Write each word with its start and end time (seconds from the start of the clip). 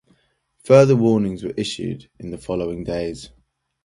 Further 0.63 0.95
warnings 0.95 1.43
were 1.43 1.53
issued 1.55 2.09
in 2.17 2.31
the 2.31 2.39
following 2.39 2.83
days. 2.83 3.29